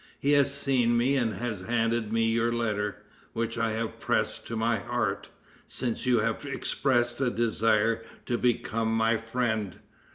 He 0.19 0.31
has 0.31 0.51
seen 0.51 0.97
me 0.97 1.15
and 1.15 1.33
has 1.35 1.61
handed 1.61 2.11
me 2.11 2.23
your 2.23 2.51
letter, 2.51 3.03
which 3.33 3.59
I 3.59 3.73
have 3.73 3.99
pressed 3.99 4.47
to 4.47 4.55
my 4.55 4.79
heart, 4.79 5.29
since 5.67 6.07
you 6.07 6.21
have 6.21 6.43
expressed 6.43 7.21
a 7.21 7.29
desire 7.29 8.03
to 8.25 8.39
become 8.39 8.91
my 8.95 9.17
friend. 9.17 9.77